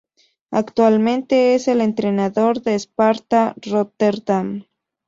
Actualmente 0.49 1.53
es 1.53 1.67
el 1.67 1.79
entrenador 1.79 2.63
del 2.63 2.73
Sparta 2.79 3.53
Rotterdam. 3.57 4.63